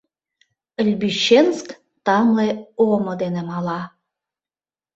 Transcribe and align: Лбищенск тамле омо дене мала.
Лбищенск 0.87 1.67
тамле 2.05 2.49
омо 2.89 3.13
дене 3.21 3.41
мала. 3.49 3.81